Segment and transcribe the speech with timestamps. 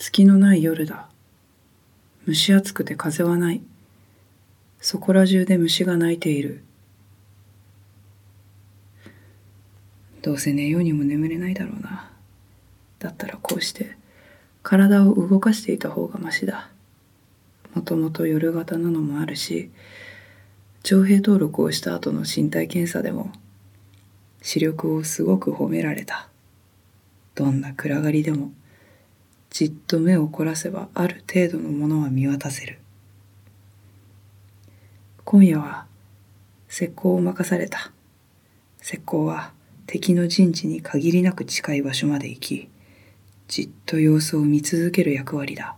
[0.00, 1.10] 月のない夜だ。
[2.26, 3.60] 蒸し暑くて風はない。
[4.80, 6.64] そこら中で虫が鳴いている。
[10.22, 12.10] どうせ寝ようにも眠れないだろうな。
[12.98, 13.94] だったらこうして
[14.62, 16.70] 体を動かしていた方がましだ。
[17.74, 19.70] もともと夜型なのもあるし、
[20.82, 23.32] 徴兵登録をした後の身体検査でも
[24.40, 26.30] 視力をすごく褒められた。
[27.34, 28.52] どんな暗がりでも
[29.50, 32.78] じっと目を凝らせばある程度のものは見渡せる。
[35.24, 35.86] 今夜は
[36.68, 37.92] 石膏を任された。
[38.82, 39.52] 石膏は
[39.86, 42.68] 敵の陣地に限りなく近い場所まで行き、
[43.48, 45.76] じっと様子を見続ける役割だ。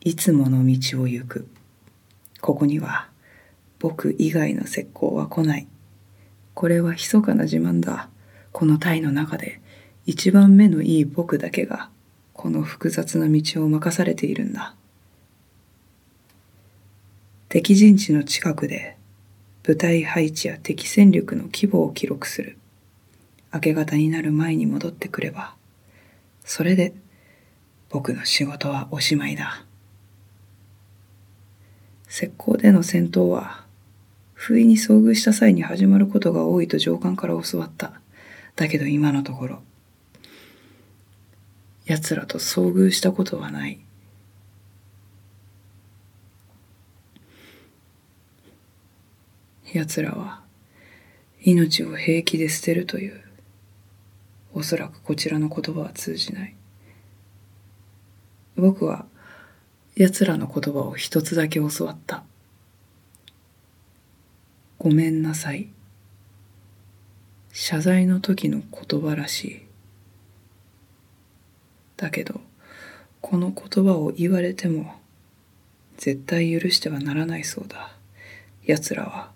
[0.00, 1.46] いつもの道を行く。
[2.40, 3.08] ここには
[3.78, 5.68] 僕以外の石膏は来ない。
[6.54, 8.08] これは密かな自慢だ。
[8.52, 9.60] この隊の中で
[10.06, 11.90] 一番目のいい僕だけが
[12.32, 14.74] この複雑な道を任されているんだ。
[17.48, 18.96] 敵陣地の近くで
[19.62, 22.56] 部隊配置や敵戦力の規模を記録する。
[23.52, 25.54] 明け方になる前に戻ってくれば、
[26.44, 26.94] それで
[27.88, 29.64] 僕の仕事はおしまいだ。
[32.08, 33.64] 石膏での戦闘は、
[34.34, 38.00] 不意に遭遇した際に始まることが多いと上官から教わった。
[38.58, 39.62] だけど今のところ、
[41.86, 43.78] 奴らと遭遇したことはない。
[49.72, 50.42] 奴らは
[51.42, 53.22] 命を平気で捨てるという、
[54.52, 56.56] おそらくこちらの言葉は通じない。
[58.56, 59.06] 僕は
[59.94, 62.24] 奴らの言葉を一つだけ教わった。
[64.80, 65.68] ごめんなさい。
[67.60, 69.62] 謝罪の時の言葉らしい。
[71.96, 72.40] だけど、
[73.20, 74.94] この言葉を言われても、
[75.96, 77.90] 絶対許してはならないそうだ。
[78.64, 79.32] 奴らは、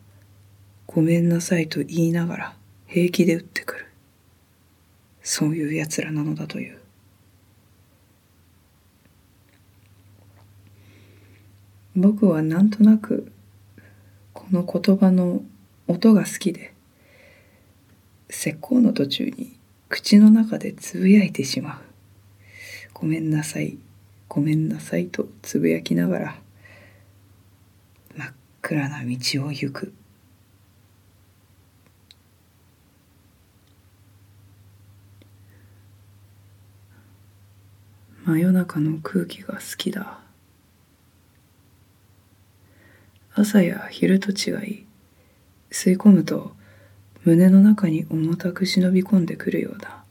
[0.86, 3.86] ごめんなさいと言いながら平気で撃ってくる。
[5.24, 6.78] そういう奴らなのだという。
[11.96, 13.32] 僕はなんとなく
[14.32, 15.42] この言葉の
[15.88, 16.72] 音が好きで
[18.32, 19.58] 石膏の途中に
[19.90, 21.80] 口の中でつぶやいてしまう。
[22.94, 23.76] ごめんなさい。
[24.26, 26.36] ごめんなさいとつぶやきながら
[28.16, 28.32] 真っ
[28.62, 29.92] 暗な道を行く。
[38.24, 40.20] 真夜中の空気が好きだ。
[43.34, 44.86] 朝や昼と違い
[45.70, 46.52] 吸い込むと
[47.24, 50.02] 胸の中に重たく忍び込んでくるようだ。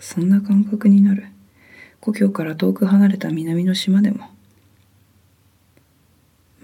[0.00, 1.26] そんな感覚になる。
[2.00, 4.30] 故郷から遠く離れた南の島でも。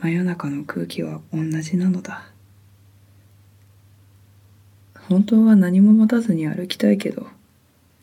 [0.02, 2.30] 真夜中の空気は同じなのだ。
[5.08, 7.26] 本当は何も持たずに歩きたいけど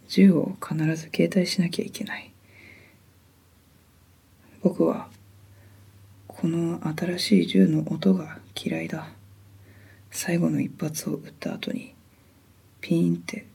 [0.10, 2.32] 銃を必ず携帯しなきゃいけない。
[4.62, 5.10] 僕は
[6.28, 9.17] この新しい銃の音が嫌いだ。
[10.12, 11.94] 最後の一発を撃った後に
[12.82, 13.46] ピーンって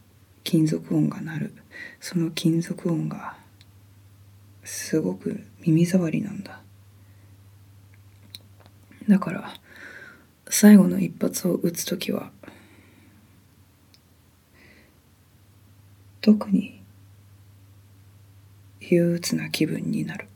[0.43, 1.53] 金属音が鳴る。
[1.99, 3.35] その金属音が
[4.63, 6.59] すごく耳障りなんだ。
[9.07, 9.53] だから
[10.49, 12.31] 最後の一発を撃つ時は
[16.21, 16.81] 特に
[18.79, 20.27] 憂鬱な気分になる。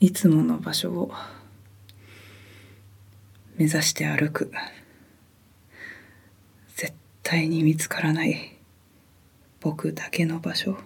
[0.00, 1.12] いつもの場所を
[3.56, 4.52] 目指して歩く。
[6.76, 6.92] 絶
[7.24, 8.56] 対に見つからない
[9.60, 10.78] 僕だけの場所。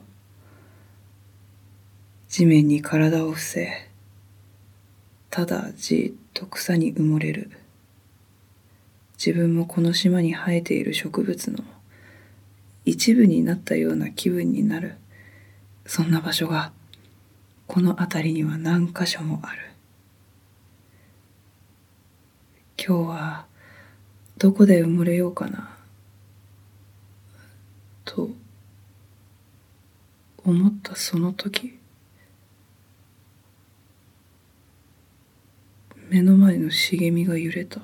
[2.30, 3.90] 地面に体を伏せ
[5.28, 7.50] ただじっと草に埋もれる。
[9.19, 11.62] 自分もこの島に生えている植物の
[12.87, 14.94] 一部になったような気分になる。
[15.84, 16.72] そんな場所が
[17.67, 19.70] この辺りには何箇所もある。
[22.76, 23.47] 今日は
[24.37, 25.76] どこで埋もれようかな。
[28.05, 28.31] と
[30.44, 31.79] 思ったその時。
[36.11, 37.81] 目の前の茂みが揺れた。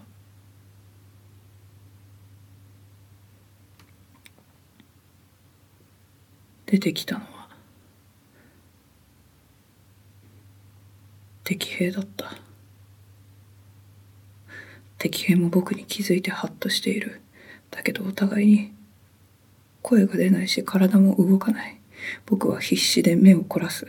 [6.67, 7.38] 出てきたのは。
[11.49, 12.37] 敵兵だった。
[14.99, 17.23] 敵兵も僕に気づいてハッとしている。
[17.71, 18.75] だけどお互いに
[19.81, 21.81] 声が出ないし体も動かない。
[22.27, 23.87] 僕は必死で目を凝らす。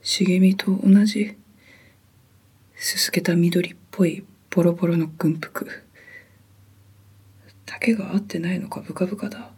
[0.00, 1.36] 茂みと同じ
[2.74, 5.68] すすけた緑っぽいボロボロの軍服。
[7.66, 9.50] 丈が合ってないのかブカブカだ。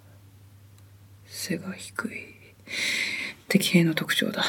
[1.27, 2.41] 背が低い。
[3.50, 4.44] 敵兵の特徴だ。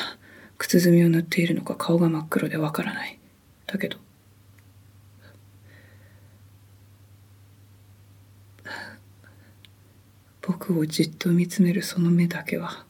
[0.59, 3.17] 靴墨を塗っているのか顔が真っ黒でわからない。
[3.65, 3.97] だけど。
[10.43, 12.85] 僕をじっと見つめるその目だけは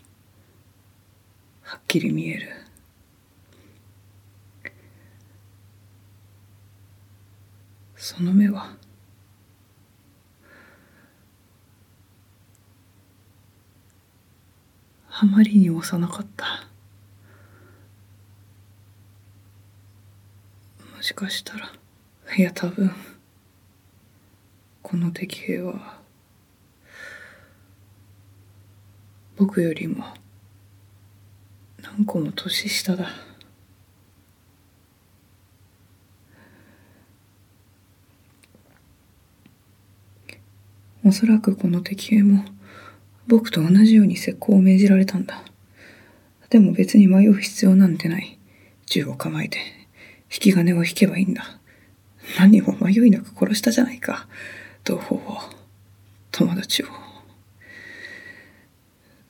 [1.61, 2.49] はっきり見える。
[7.95, 8.75] その目は
[15.23, 16.45] あまりに幼かった。
[20.95, 21.71] もしかしたら
[22.35, 22.91] いや多分
[24.81, 25.99] この敵兵は
[29.37, 30.05] 僕よりも
[31.83, 33.09] 何個も年下だ。
[41.05, 42.43] おそらくこの敵兵も
[43.31, 45.41] 僕と同じように石膏を命じられたんだ。
[46.49, 48.37] でも別に迷う必要なんてない。
[48.87, 49.57] 銃を構えて
[50.23, 51.45] 引き金を引けばいいんだ。
[52.37, 54.27] 何も迷いなく殺したじゃないか。
[54.83, 55.37] 同胞を
[56.29, 56.87] 友達を。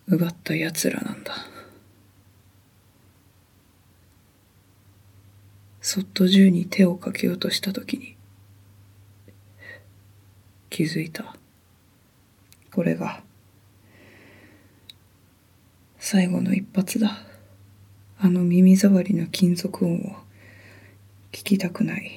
[0.08, 1.36] 奪った奴らなんだ。
[5.80, 8.16] そっと銃に手をかけようとした時に
[10.72, 11.36] 気づいた。
[12.72, 13.22] これが
[16.12, 17.20] 最後の一発だ。
[18.20, 19.98] あの耳障りの金属音を
[21.32, 22.12] 聞きたくない。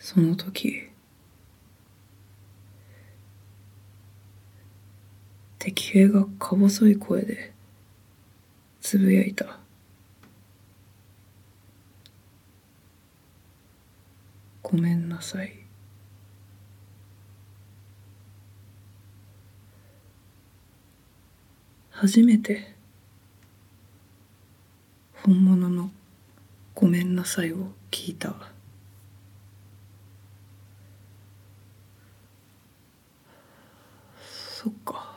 [0.00, 0.88] その時
[5.60, 7.52] 敵兵がか細い声で
[8.80, 9.60] つぶやいた。
[14.64, 15.65] ごめんなさい。
[21.98, 22.76] 初めて。
[25.22, 25.90] 本物の
[26.74, 28.34] 「ごめんなさい」を聞いた
[34.20, 35.16] そっか。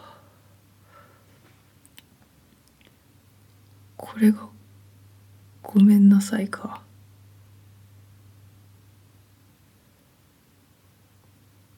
[3.97, 4.47] これが
[5.61, 6.81] 「ごめんなさい」か。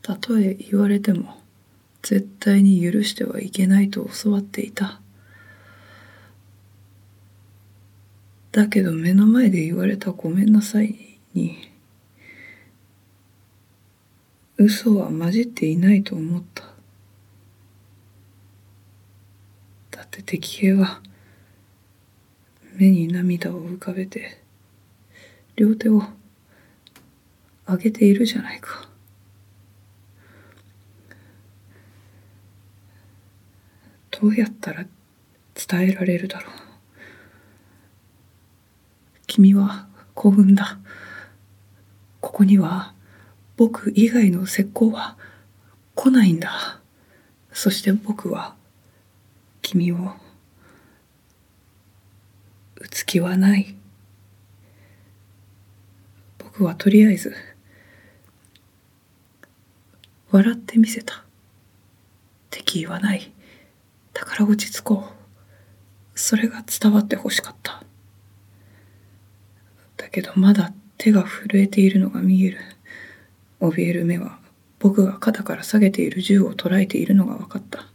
[0.04, 1.41] たとえ言われても。
[2.12, 5.00] 絶対に許してはいけないと教わっていた。
[8.52, 11.72] だけど目の前で言われた「ごめんなさい」に
[14.58, 16.66] 嘘は混じっていないと思った。
[19.92, 21.02] だって敵兵は
[22.74, 24.42] 目に涙を浮かべて
[25.56, 26.04] 両手を
[27.66, 28.91] 上げているじゃないか。
[34.22, 34.86] どうやったら
[35.56, 36.54] 伝えられるだろう。
[39.26, 40.78] 君は幸運だ。
[42.20, 42.94] ここには
[43.58, 45.18] 僕以外の石膏は
[45.96, 46.80] 来ないんだ。
[47.52, 48.54] そして僕は
[49.64, 49.98] 君を
[52.76, 53.76] 打つ気はない。
[56.38, 57.36] 僕はとりあえず
[60.30, 61.24] 笑ってみせた。
[62.52, 63.32] 敵意はない。
[64.14, 66.20] だから落ち着こう。
[66.20, 67.84] それが伝わってほしかった。
[69.98, 72.60] だけどまだ手が震えているのが見える。
[73.60, 74.40] 怯える目は
[74.80, 77.86] 僕が肩から下げている銃を捉えているのが分かった。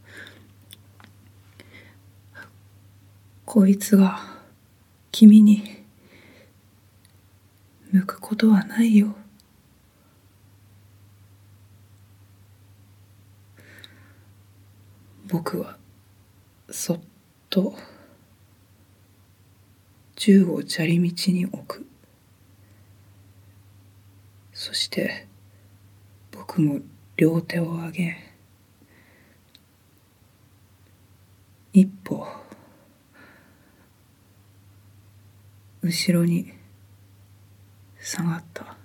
[3.44, 4.20] こいつが
[5.12, 5.84] 君に
[7.92, 9.14] 向くことはないよ。
[15.28, 15.76] 僕は
[16.70, 17.00] そっ
[17.48, 17.74] と
[20.16, 21.86] 銃を砂利道に置く。
[24.52, 25.26] そして
[26.32, 26.80] 僕も
[27.16, 28.16] 両手を上げ
[31.72, 32.26] 一歩
[35.82, 36.52] 後ろに
[38.00, 38.76] 下がった。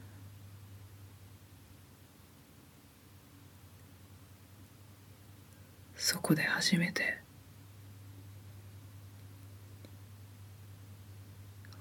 [5.96, 7.22] そこで初めて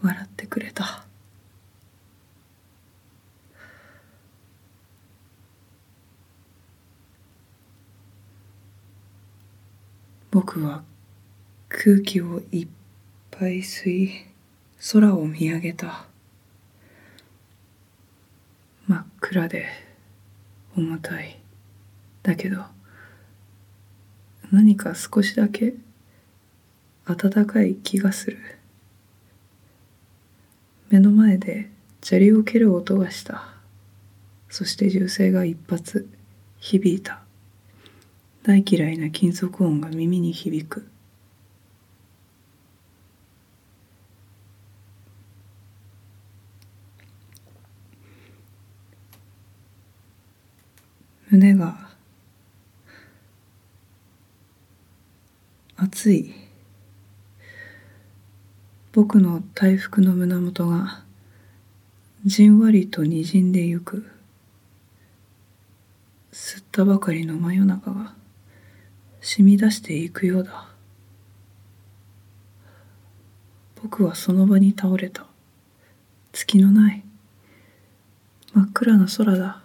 [0.02, 1.06] 笑ってくれた。
[10.30, 10.82] 僕は
[11.68, 12.68] 空気をいっ
[13.30, 14.26] ぱい吸い
[14.92, 16.04] 空を見上げた。
[18.86, 19.66] 真っ暗で
[20.76, 21.40] 重たい。
[22.22, 22.64] だけど
[24.52, 25.74] 何か少しだけ
[27.06, 28.59] 暖かい気がする。
[30.90, 31.70] 目の前で
[32.02, 33.44] 砂利を蹴る音がした。
[34.48, 36.08] そして銃声が一発
[36.58, 37.22] 響いた。
[38.42, 40.88] 大嫌いな金属音が耳に響く。
[51.30, 51.90] 胸が
[55.76, 56.49] 熱い。
[59.02, 61.02] 僕の大服の胸元が
[62.26, 64.04] じんわりとにじんでゆく
[66.30, 68.12] 吸ったばかりの真夜中が
[69.22, 70.68] 染み出していくようだ。
[73.82, 75.24] 僕はその場に倒れた。
[76.32, 77.02] 月のない。
[78.52, 79.62] 真っ暗な空だ。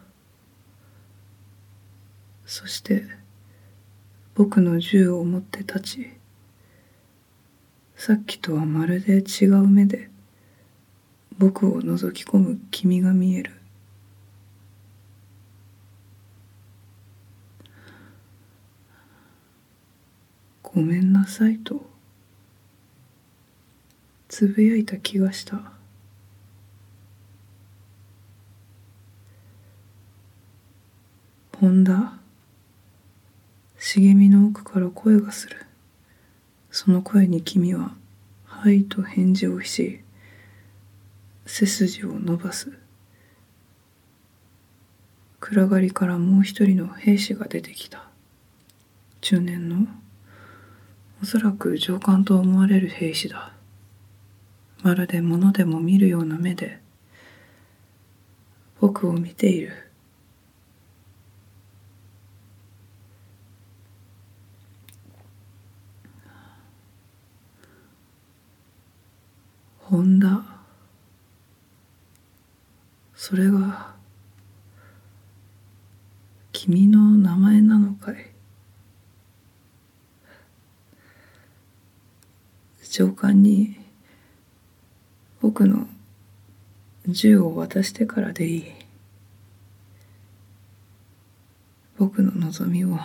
[2.46, 3.04] そして
[4.34, 6.25] 僕の銃を持って立ち
[7.96, 10.10] さっきとはまるで違う目で
[11.38, 13.52] 僕を覗き込む君が見える。
[20.62, 21.86] ごめんなさいと
[24.28, 25.72] つぶやいた気がした。
[31.62, 32.14] 本田
[33.80, 35.65] 茂みの奥から声がする。
[36.78, 37.96] その声に君は
[38.44, 40.02] 「はい」と返事をし
[41.46, 42.70] 背筋を伸ばす。
[45.40, 48.10] 暗がりからもう一人の兵士が出てきた。
[49.22, 49.88] 中年の
[51.24, 53.54] おそらく上官と思われる兵士だ。
[54.84, 56.82] まるで物でも見るような目で
[58.82, 59.86] 僕を見ている
[69.88, 70.44] 本田
[73.28, 73.96] それが
[76.52, 78.18] 君の名前なのかい？
[82.88, 83.78] 上官に
[85.42, 85.88] 僕の
[87.08, 88.66] 銃を渡してからでいい。
[91.98, 93.00] 僕の望みを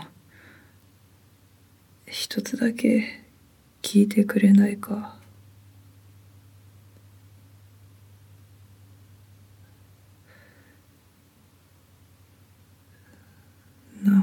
[2.06, 3.22] 一つだけ
[3.80, 5.16] 聞いてくれないか？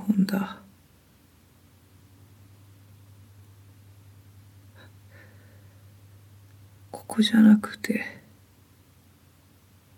[0.07, 0.61] 本だ。
[6.91, 8.05] ここじゃなくて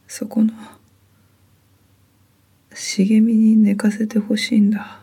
[0.08, 0.54] そこの
[2.74, 5.00] 茂みに寝かせてほしいんだ。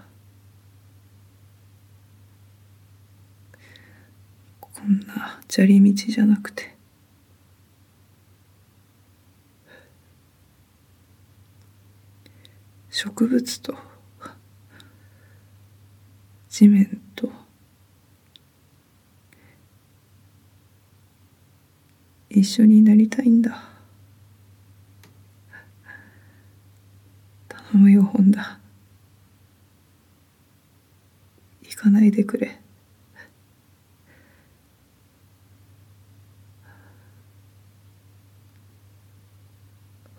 [4.61, 6.75] こんな砂利道じゃなくて。
[12.91, 13.77] 植物と
[16.59, 17.31] 地面と
[22.31, 23.63] 一緒になりたいんだ。
[27.47, 28.59] 頼むよ本田。
[31.61, 32.59] 行かないでくれ。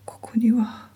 [0.05, 0.87] ここには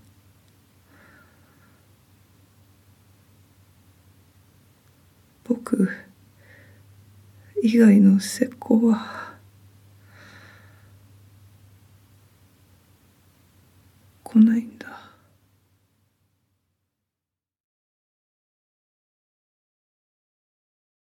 [5.51, 5.89] 僕
[7.63, 9.31] 以外の施工は。
[14.23, 14.70] 来ない